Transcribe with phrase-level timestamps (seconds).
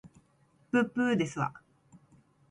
[0.71, 1.53] ぶっぶーですわ